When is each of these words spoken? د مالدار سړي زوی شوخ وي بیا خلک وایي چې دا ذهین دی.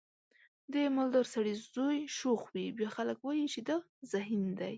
د 0.73 0.75
مالدار 0.95 1.25
سړي 1.33 1.53
زوی 1.75 1.99
شوخ 2.17 2.41
وي 2.53 2.65
بیا 2.77 2.89
خلک 2.97 3.17
وایي 3.21 3.45
چې 3.53 3.59
دا 3.69 3.77
ذهین 4.11 4.45
دی. 4.59 4.69